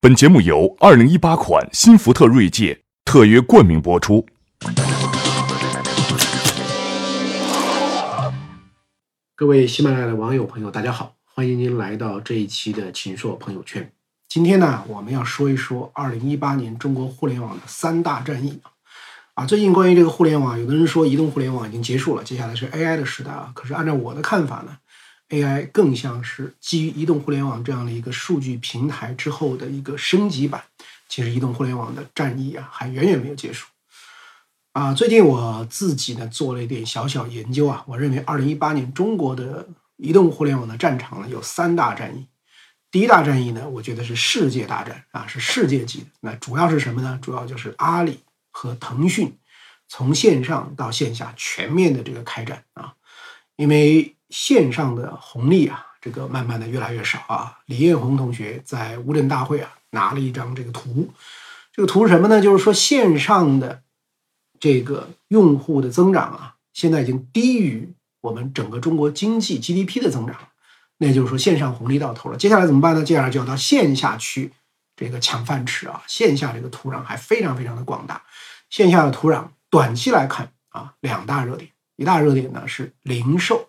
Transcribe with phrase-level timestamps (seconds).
[0.00, 4.24] 本节目由二零一八款新福特锐界特约冠名播出。
[9.34, 13.90] 各位喜马拉雅的网友朋友，大家好，欢迎您来到这一期的秦朔朋友圈。
[14.28, 18.60] 今天呢，我们要说一说二零一八年中国互联网的三大战役
[19.34, 19.44] 啊。
[19.46, 23.50] 最近关于这个互联网，有的人说移动互联网已经结束了，接下来是 AI 的时代啊。
[23.52, 24.76] 可是按照我的看法呢
[25.28, 30.62] ？AI 更像是基于移动互联网这样的一个数据平台之后的一个升级版。
[31.08, 33.66] 其实，移动互联网的战役啊，还远远没有结束。
[34.72, 42.26] 啊，最近我自己呢做了一点小小研究啊，我认为2018年中国的移动互联网的战场呢有三大战役。
[42.90, 46.06] 第一大战役呢，我觉得是世界大战啊，是世界级的。
[46.20, 47.18] 那主要是什么呢？
[47.22, 48.20] 主要就是阿里
[48.50, 49.36] 和腾讯
[49.88, 52.94] 从线上到线下全面的这个开展啊，
[53.56, 54.14] 因为。
[54.30, 57.58] 线上的红利啊，这个慢慢的越来越少啊。
[57.66, 61.10] 李彦宏同学在乌镇大会啊拿了一张这个图，
[61.72, 62.40] 这个图是什么呢？
[62.40, 63.82] 就是说线上的
[64.60, 70.36] 这个用户的增长啊，现在已经低于我们整个中国经济 GDP 的增长，
[70.98, 72.36] 那就是说线上红利到头了。
[72.36, 73.04] 接下来怎么办呢？
[73.04, 74.52] 接下来就要到线下去
[74.96, 76.02] 这个抢饭吃啊。
[76.06, 78.22] 线下这个土壤还非常非常的广大，
[78.68, 83.67] 线下的土壤短期来看啊，两大热点，一大热点呢是零售。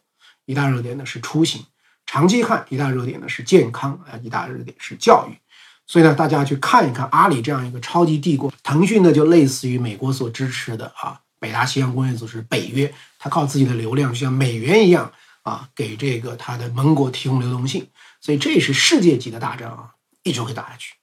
[0.49, 1.63] 一大热点呢是出行，
[2.07, 5.37] 长期看一大热点呢是健康啊，一大热点是教育，
[5.85, 17.87] 所以呢，大家去看一看阿里这样一个超级帝国，腾讯呢就类似于美国所支持的啊北大西洋工业组织北约，它靠自己的流量就像美元一样啊，给这个它的盟国提供流动性，
[18.19, 19.91] 所以这是世界级的大战啊，
[20.23, 20.95] 一直会打下去。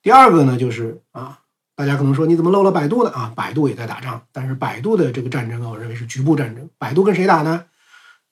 [0.00, 1.40] 第二个呢就是啊，
[1.74, 3.10] 大家可能说你怎么漏了百度呢？
[3.10, 7.64] 啊，百度也在打仗，但是百度的这个战争啊，我认为是局部战争，百度跟谁打呢？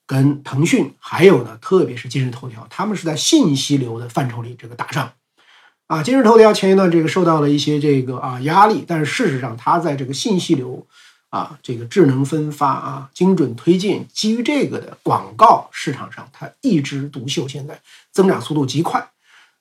[0.07, 5.13] 跟腾讯还有呢，特别是今日头条，他们是在信息流的范畴里这个打仗，
[5.87, 10.87] 啊，今日头条前一段这个受到了一些这个啊压力，但是事实上它在这个信息流
[11.31, 17.81] 啊这个智能分发啊精准推荐基于这个的广告市场上，它一枝独秀，现在
[18.13, 19.09] 增长速度极快。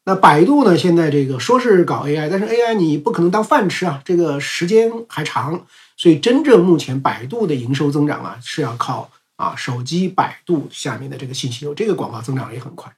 [0.05, 5.65] 那百度呢，现在这个说是搞 AI，但是 AI 你不可能当饭吃啊，这个时间还长，
[5.95, 9.09] 所以真正目前百度的营收增长啊是要靠。
[9.35, 12.93] 啊，手机百度下面的这个信息流，这个广告增长也很快。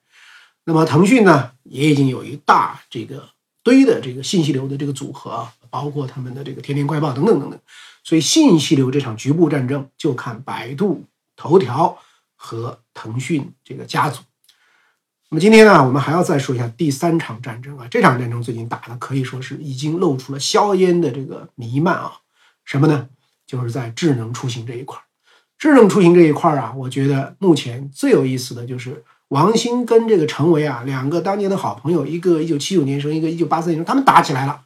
[0.65, 3.29] 那么腾讯呢，也已经有一大这个
[3.63, 7.59] 堆的这个信息流的这个组合，包括他们的这个天天快报等等等等。
[8.03, 11.97] 所以信息流这场局部战争，就看百度、头条
[12.35, 14.21] 和腾讯这个家族。
[15.29, 22.19] 那么今天呢，我们还要再说一下第三场战争啊，这场战争最近打的可以说是已经露出了硝烟的这个弥漫啊。
[22.63, 23.09] 什么呢？
[23.47, 25.03] 就是在智能出行这一块儿。
[25.57, 34.61] 智能出行这一块儿啊，我觉得目前最有意思的就是王兴跟这个陈维啊，两个当年的好朋友，一个一九七九年生，一个一九八四年生，他们打起来了。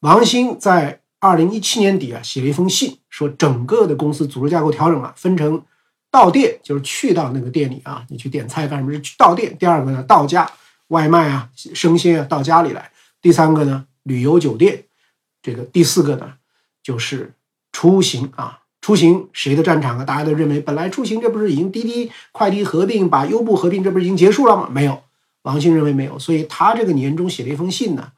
[0.00, 5.62] 王兴在二零一七年底啊，写了一封信，说整个的公司组织架构调整了，分成
[6.10, 8.92] 到店，就是去到那个店里啊，你去点菜干什么？
[9.04, 9.56] 是到店。
[9.58, 10.50] 第二个呢，到家
[10.88, 12.90] 外卖啊，生鲜啊，到家里来。
[13.20, 14.84] 第三个呢，旅游酒店。
[15.42, 16.34] 这个第四个呢，
[16.82, 17.34] 就是
[17.72, 18.60] 出行啊。
[18.88, 20.04] 出行谁的战场啊？
[20.06, 24.66] 大家都认为本来出行这不是已经滴滴快滴合并把优步合并，这不是已经结束了吗？
[24.72, 25.02] 没有，
[25.42, 28.12] 王兴认为没有，所以他这个年终写了一封信呢，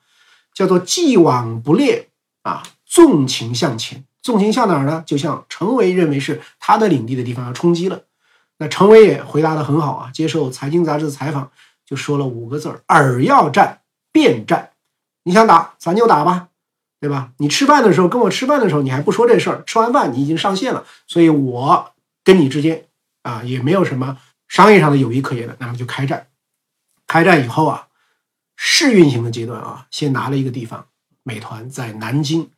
[0.55, 2.07] 叫做“既往不恋
[2.43, 4.05] 啊，纵情向前”。
[4.23, 5.03] 纵情向哪儿呢？
[5.05, 8.03] 就像程维认为是他的领地的地方要冲击了。
[8.59, 11.51] 那程维也回答的很好啊，接受财经杂志的采访
[11.85, 13.81] 就说了五个字儿：“尔要战
[14.13, 14.71] 便战，
[15.25, 16.47] 你想打咱就打吧。”
[17.01, 17.33] 对吧？
[17.39, 19.63] 你吃饭的时候跟我吃饭的时候，你还不说这事儿。
[19.67, 22.85] 吃完饭你已经上线了，所以我跟你之间
[23.23, 24.19] 啊也没有什么
[24.49, 25.57] 商业上的友谊可言了。
[25.59, 26.27] 那么就开战。
[27.07, 27.89] 开战以后啊，
[28.55, 30.87] 试运行的阶段啊，先拿了一个地方，
[31.23, 32.51] 美团在南京。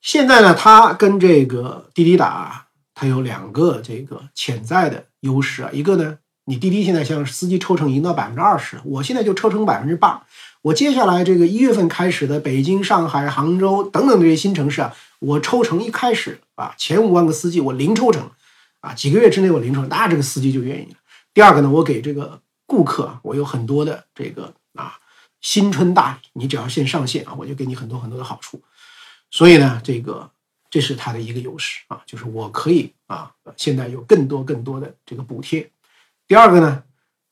[0.00, 5.70] 现在呢，它跟这个滴滴打，它有两个这个潜在的优势啊。
[5.72, 10.26] 一个呢，你滴滴现在像司机抽成已经到百分之二十，我现在就抽成百分之八。
[10.62, 18.30] 我接下来这个一月份开始的北京、上海、杭州等等这些新城市啊，我抽成一开始啊，前五万个司机我零抽成，
[18.80, 20.98] 啊，几个月之内我零抽成，那这个司机就愿意了。
[21.32, 24.98] 第二个呢，我给这个顾客我有很多的这个啊
[25.40, 28.60] 新春大礼，你只要先上线啊，我就给你很多很多的好处。
[29.30, 30.30] 所以呢，这个
[30.68, 35.70] 这是它的一个优势啊，就是我可以啊，现在有更多更多的这个补贴。
[36.28, 36.82] 第二个呢。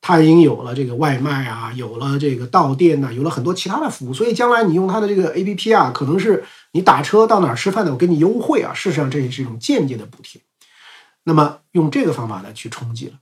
[0.08, 8.72] 它已经有了这个外卖啊，有了这个到店呐，有了很多其他的服务，所以将来你用它的这个 A P P 啊，可能是你打车到哪儿吃饭的，我给你优惠啊。
[8.72, 10.40] 事实上，这也是一种间接的补贴。
[11.24, 13.18] 那么用这个方法呢去冲击了。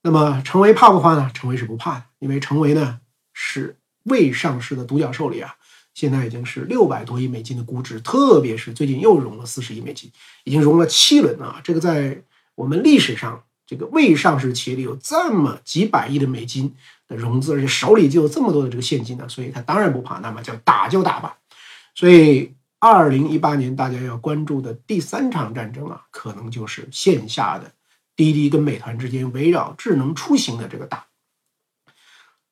[0.00, 1.30] 那么成为怕不怕呢？
[1.34, 2.98] 成为是不怕的，因为成为呢
[3.34, 5.54] 是未上市的独角兽里啊，
[5.92, 10.10] 现在已经是六百多亿美金的估值，特别是最近又融了四十亿美金，
[10.44, 11.60] 已经融了七轮啊！
[11.62, 12.22] 这个在
[12.54, 16.74] 我们历史上，这个未上市企业里有这么几百亿的美金
[17.08, 21.36] 的融资，而且手里就有这么多的这个现金呢，所以他当然不怕，那么叫打就打吧。
[21.94, 27.72] 所以，二零一八年大家要关注的第三场战争啊，可能就是线下的
[28.14, 31.06] 滴滴跟美团之间围绕智能出行的这个打。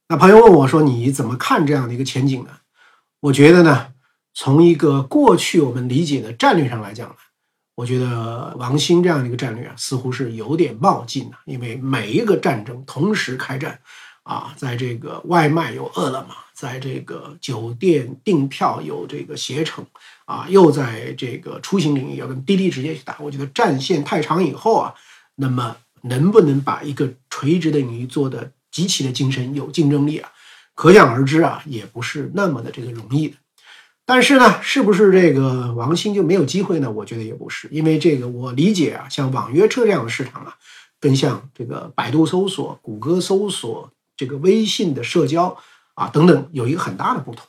[0.08, 2.50] 那朋友问我说：“你怎么看这样的一个前景呢？”
[3.20, 3.88] 我觉得呢，
[4.34, 7.16] 从一个过去我们理解的战略上来讲，
[7.74, 11.36] 我觉得王兴这样的一个战略啊，似乎是有点冒进的。
[11.44, 13.78] 因为每一个战争同时开战，
[14.22, 19.84] 啊，在这个外卖有饿了么，在这个酒店订票有这个携程，
[20.24, 23.16] 啊，又在这个出行领域要跟滴滴直接去打。
[23.20, 24.94] 我觉得战线太长以后啊，
[25.34, 28.50] 那么能不能把一个垂直的领域做的？
[28.74, 30.28] 极其的精神有竞争力啊，
[30.74, 33.36] 可想而知啊，也不是那么的这个容易的。
[34.06, 36.90] 但是呢，是不是这个王兴就没有机会呢？
[36.90, 40.54] 我觉得也不是，因为这个我理解啊，像网约车这样的市场啊，
[41.00, 45.56] 跟像这个百度搜索、谷歌搜索、这个微信的社交
[45.94, 47.46] 啊等等，有一个很大的不同。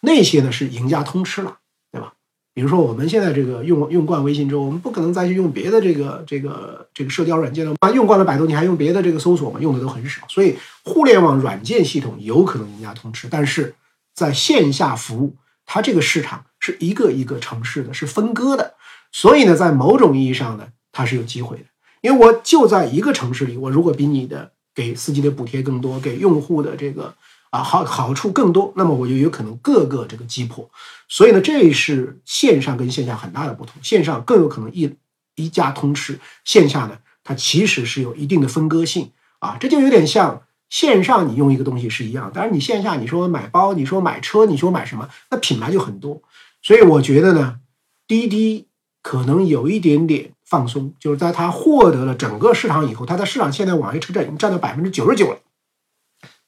[0.00, 1.58] 那些呢是赢家通吃了。
[1.90, 2.12] 对吧
[2.54, 7.74] 比如说，我们现在这个用用惯微信之后，我们不可能再去用别的这个这个这个社交软件了。
[7.80, 9.60] 啊，用惯了百度，你还用别的这个搜索吗？
[9.60, 10.22] 用的都很少。
[10.28, 13.74] 所以，互联网软件系统有可能赢家通吃，但是
[14.14, 18.74] 在线下服务，它这个市场是一个一个城市的，是分割的。
[19.12, 21.64] 所以呢，在某种意义上呢，它是有机会的。
[22.00, 27.14] 因为我就在一个城市里，我如果比你的给司机的补贴更多，给用户的这个。
[27.50, 30.68] 啊，好好处更多，那么我就有可能各个这个击破，
[31.08, 33.80] 所以呢，这是线上跟线下很大的不同。
[33.82, 34.92] 线上更有可能一
[35.36, 39.56] 一家通吃，线下呢，它其实是有一定的分割性啊。
[39.60, 46.20] 这就有点像线上你用一个东西是一样，但是你线下你说买包，你说买车，你说买什么，那品牌就很多。
[46.62, 47.60] 所以我觉得呢，
[48.08, 48.66] 滴滴
[49.02, 55.38] 可能有一点点放松，就是在它获得了整个市场以后，它在市场现在网约车占已经占到百分之九十九了。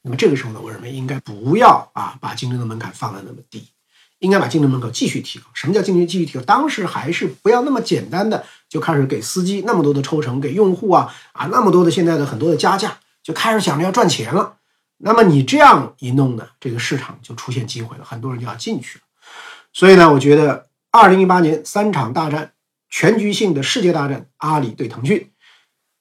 [0.02, 3.68] 那么这个时候呢，我认为应该不要啊把竞争的门槛放的那么低，
[4.18, 5.46] 应该把竞争门槛继续提高。
[5.54, 6.44] 什么叫竞争继续提高？
[6.44, 12.98] 当时还是不要那么简单的就开始给司机那么多的抽成，给用户啊啊那么多的现在的很多的加价，
[13.28, 14.56] 就开始想着要赚钱了。
[14.96, 19.04] 那么你这样一弄呢，这个市场就出现机会了，很多人就要进去了。
[19.70, 22.54] 所以呢，我觉得二零一八年三场大战，
[22.88, 25.30] 全局性的世界大战，阿里对腾讯，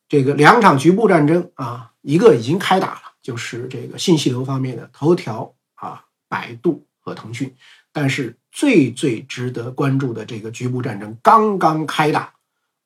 [0.08, 3.02] 这个两场局部战争啊，一个已经开打了。
[3.22, 7.54] 就是这个信息流方面的头条啊、百度和腾讯，
[7.92, 12.32] 但是最最值得关注的这个局部战争刚刚开打，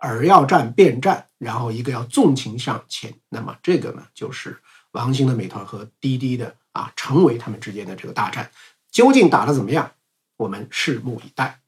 [0.01, 4.59] 饵要战便战，然后一个要纵情向前，那么这个呢就是
[4.93, 8.49] 王兴的美团和滴滴的啊，成为他们之间的这个大战，
[8.91, 9.91] 究竟打得怎么样，
[10.37, 11.59] 我们拭目以待。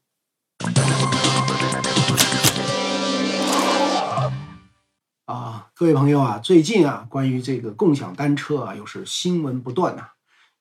[5.25, 10.09] 啊，各位朋友啊，最近啊，关于这个共享单车啊，又是新闻不断呐。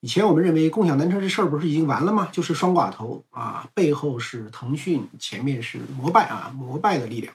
[0.04, 2.28] 以前我们认为共享单车这事儿不是已经完了吗？
[2.32, 7.32] 就是双寡头啊，背后是腾讯，前面是摩拜啊，摩拜的力量，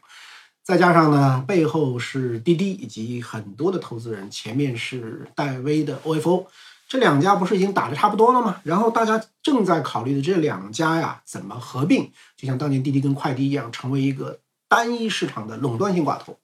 [0.65, 6.45] 再加上呢，背后是滴滴以及很多的投资人，前面是戴威的 OFO，
[6.89, 8.59] 这两家不是已经打的差不多了吗？
[8.65, 12.11] 然后大家正在考虑的这两家呀，怎么合并？
[12.35, 16.37] 就像当年滴滴跟快滴一样，成为一个单一市场的垄断性寡头。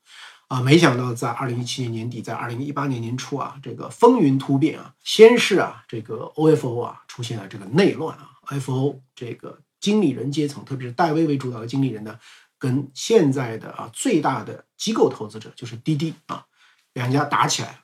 [0.53, 12.19] 啊，没想到在二零一七年年底，在二零一八年年初啊，这个风云突变啊，先是啊，这个 OFO 啊出现了这个内乱啊，FO 这个经理人阶层，特别是戴威为主导的经理人呢，
[12.59, 16.45] 跟现在的啊最大的机构投资者就是滴滴啊，
[16.93, 17.79] 两家打起来了。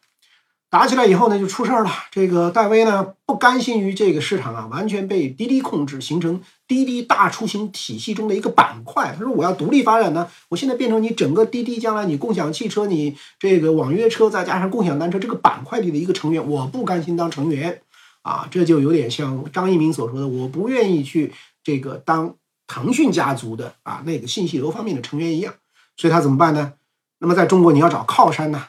[0.72, 1.92] 打起来以后呢，就出事儿了。
[2.12, 9.16] 这个戴威呢，不甘心于这个市场啊完全被滴滴控制，形成滴滴大出行体系中的一个板块。
[9.18, 17.82] 他说：“我要独立发展呢，我现在变成你整个滴滴将来你共享汽车、你这个网约车，再加上共享单车这个板块里的一个成员，我不甘心当成员
[18.22, 18.48] 啊！
[18.52, 21.34] 这就有点像张一鸣所说的，我不愿意去
[21.64, 22.36] 这个当
[22.68, 25.56] 腾讯家族的啊那个信息流方面的成员一样。
[25.98, 26.74] 所以他怎么办呢？
[27.18, 28.66] 那么在中国你要找靠山呢？”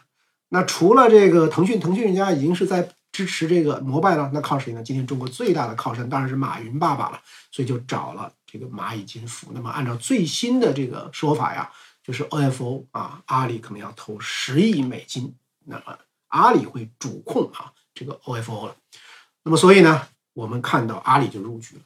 [0.53, 4.83] 那除了这个腾讯，腾讯人家已经是在支持这个摩拜了，那靠谁呢？
[4.83, 7.21] 今天中国最大的靠山当然是马云爸爸了，
[7.53, 9.53] 所以就找了这个蚂蚁金服。
[9.55, 11.71] 那么按照最新的这个说法呀，
[12.03, 15.33] 就是 OFO 啊，阿里可能要投十亿美金，
[15.67, 15.97] 那么
[16.29, 18.77] 阿里会主控啊这个 OFO 了。
[19.45, 21.83] 那么所以呢，我们看到阿里就入局了。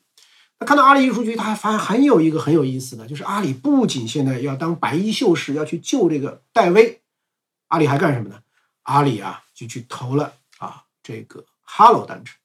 [0.59, 7.03] 那看到阿里入局，他还发现很有一个很有意思的，就是阿里不仅现在要当白衣秀士，要去救这个戴威，
[7.69, 8.41] 阿里还干什么呢？
[8.85, 12.37] 阿里啊，就去投了啊，这个 Hello 单车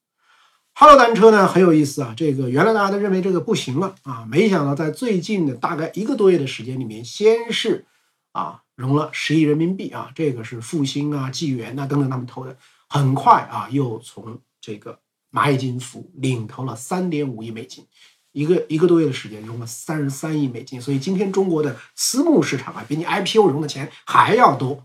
[0.74, 7.86] 哈罗单车呢很有意思啊，这个原来大家都认为这个不行了啊，没想到在最近的大概一个多月的时间里面，先是
[8.32, 12.56] 啊融了十亿人民币啊，这个是复兴啊、纪元呐等等他们投的，
[12.88, 14.98] 很快啊又从这个
[15.34, 17.86] 蚂蚁金服领投了三点五亿美金，
[18.32, 24.82] 一个一个多月的时间融了三十三亿美金，所以今天中国的私募市场啊比你 IPO 融的钱还要多。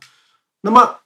[0.61, 0.99] 那么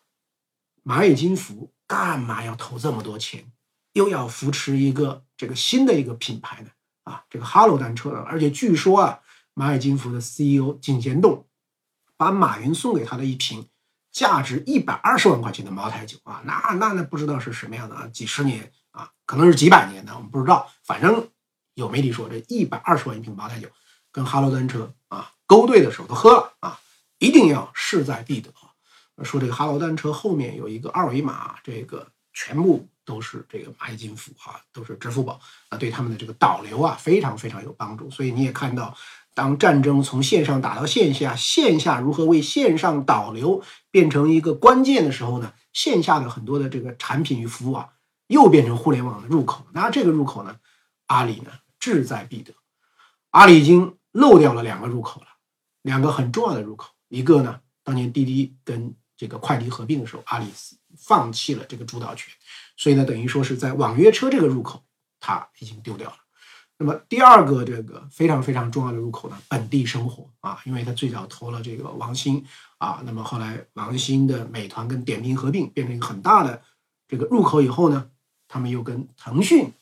[0.84, 3.50] 蚂蚁金服干嘛要投这么多钱？
[3.94, 6.70] 又要扶持一个这个新的一个品牌呢？
[7.04, 8.20] 啊，这个哈罗单车呢？
[8.20, 9.20] 而且据说啊，
[9.54, 11.46] 蚂蚁金服的 CEO 井贤栋
[12.16, 13.66] 把马云送给他的一瓶
[14.12, 20.70] 价值一百二十万块钱的茅台酒啊，那那那不知道是什么样的啊，几十年啊，可能是几百年的，我们不知道。
[20.84, 21.28] 反正
[21.74, 23.68] 有媒体说，这一百二十万一瓶茅台酒
[24.12, 26.78] 跟哈罗单车啊勾兑的时候都喝了啊，
[27.18, 28.52] 一定要势在必得。
[29.24, 32.88] 说这个哈罗单车后面有一个二维码，这个全部。
[33.08, 38.10] 都是这个蚂蚁金服啊，都是支付宝啊，对他们的这个导流啊，非常非常有帮助。
[38.10, 38.94] 所以你也看到，
[39.32, 45.54] 当战争从线上打到线下，线下如何为线上导流变成一个关键的时候呢？
[45.72, 47.88] 线下的很多的这个产品与服务啊，
[48.26, 49.64] 又变成互联网的入口。
[49.72, 50.56] 那这个入口呢，
[51.06, 52.52] 阿里呢志在必得。
[53.30, 55.28] 阿里已经漏掉了两个入口了，
[55.80, 56.90] 两个很重要的入口。
[57.08, 60.46] 一个呢，当年滴滴跟这个快递合并的时候，阿里
[60.96, 62.32] 放弃了这个主导权。
[62.76, 64.82] 所以呢，等于说是在网约车这个入口，
[65.18, 66.16] 它已经丢掉了。
[66.80, 72.44] 那么第二个这个非常非常重要的入口呢，本地生活啊，因为它最早投了这个王兴
[72.78, 76.62] 啊，那么后来王兴的美团跟点评合并，变成一个很大的
[77.08, 78.08] 这个入口以后呢，
[78.46, 79.72] 他们又跟腾讯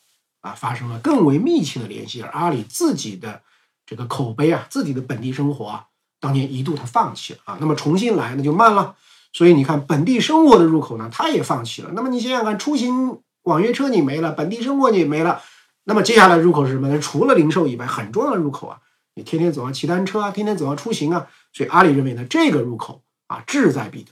[0.40, 3.42] 啊发生了更为密切的联系，而阿里自己的
[3.84, 5.86] 这个口碑啊，自己的本地生活啊，
[6.18, 8.96] 当年一度他放弃了啊，那么重新来那就慢了。
[9.36, 11.90] 所以你看，本地生活的入口呢，它也放弃了。
[11.92, 15.42] 那么你想想看，出行网约车你没了，本地生活你没了，
[15.84, 16.98] 那么接下来入口是什么呢？
[16.98, 18.78] 除了零售以外，很重要的入口啊，
[19.14, 21.26] 你天天总要骑单车啊，天天总要出行啊。
[21.52, 24.08] 所以阿里认为呢，这个入口啊，志在必得。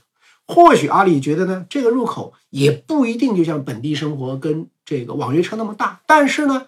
[0.47, 6.67] 或许阿里觉得呢，这个入口也不一定就像本地生活跟这个网约车那么大，但是呢，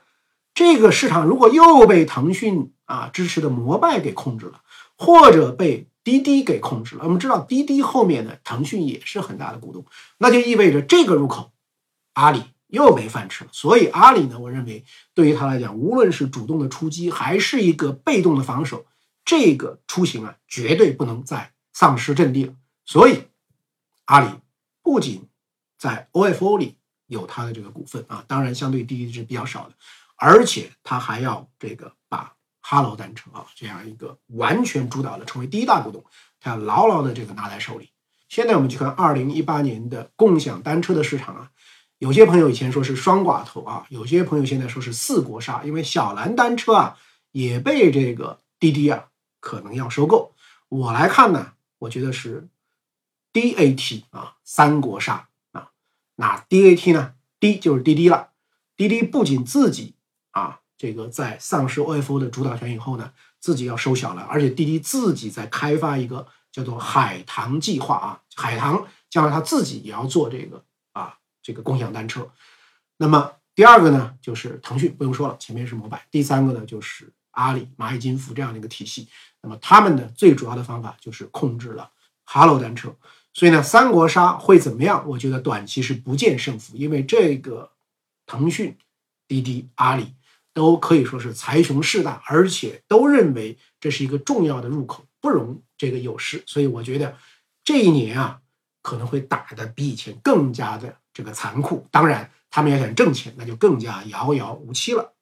[0.56, 4.62] 这个市场如果又被腾讯啊支持的摩拜给控制了，
[4.98, 7.04] 或者被滴滴给控制了。
[7.04, 9.86] 我们知道滴滴后面的，腾讯也是很大的股东，
[10.20, 11.52] 那就意味着这个入口，
[12.14, 13.50] 阿里又没饭吃了。
[13.52, 18.86] 所以阿里呢，我认为对于他来讲，无论是主动的出击，还是一个被动的防守，
[19.26, 22.56] 这个出行啊，绝对不能再丧失阵地了。
[22.86, 23.24] 所以
[24.06, 24.30] 阿里
[24.82, 25.28] 不仅
[25.78, 29.76] 在 OFO 里有它的这个股份啊，当然相对滴滴是比较少的，
[30.16, 32.37] 而且他还要这个把。
[32.70, 36.04] 哈罗单车啊，这样一个完全主导的，成为第一大股东，
[36.38, 37.92] 他要牢牢的这个拿在手里。
[38.28, 41.52] 现在我们去看二零一八年的共享单车的市场啊，
[42.00, 46.98] 有些朋友以前说是双寡头啊，有些朋友现在说是四国杀，因为小蓝单车啊
[47.32, 49.06] 也被这个滴滴啊
[49.40, 50.36] 可能要收购。
[50.68, 52.50] 我来看呢，我觉得是
[53.32, 55.72] DAT 啊三国杀啊，
[56.16, 58.32] 那 DAT 呢，D 就是滴滴了，
[58.76, 59.96] 滴滴不仅自己
[60.32, 60.60] 啊。
[60.78, 72.30] 这个在丧失 OFO 的主导权以后呢，自己要收小了，而且滴滴自己在开发一个叫做海棠计划啊，海棠将来他自己也要做这个啊，这个共享单车。
[72.98, 76.06] 那么第二个呢，就是腾讯不用说了，前面是摩拜。
[76.12, 79.08] 第三个呢，就是阿里、蚂蚁金服这样的一个体系。
[79.42, 81.90] 那么他们的最主要的方法就是控制了
[82.24, 82.96] 哈罗单车。
[83.34, 85.04] 所以呢，三国杀会怎么样？
[85.08, 87.72] 我觉得短期是不见胜负，因为这个
[88.28, 88.78] 腾讯、
[89.28, 90.14] 滴滴、阿里。
[90.58, 96.42] 都可以说是财雄势大，而且都认为这是一个重要的入口，不容这个有失。
[96.48, 97.16] 所以我觉得
[97.64, 98.42] 这一年啊，
[98.82, 101.86] 可能会打得比以前更加的这个残酷。
[101.92, 105.14] 当然，他们要想挣钱，那就更加遥遥无期了。